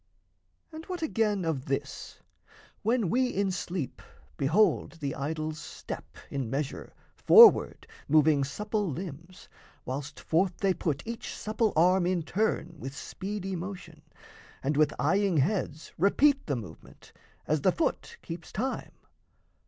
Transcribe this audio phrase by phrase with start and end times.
[0.71, 2.21] And what, again, of this:
[2.81, 4.01] When we in sleep
[4.35, 9.47] behold the idols step, In measure, forward, moving supple limbs,
[9.85, 14.01] Whilst forth they put each supple arm in turn With speedy motion,
[14.63, 17.13] and with eyeing heads Repeat the movement,
[17.45, 18.93] as the foot keeps time?